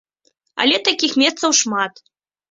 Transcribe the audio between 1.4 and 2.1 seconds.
шмат.